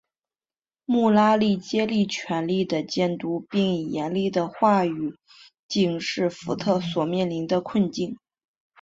[0.85, 5.15] 穆拉利竭尽全力地监督并以严厉的话语
[5.67, 8.17] 警示福特所面临的困境。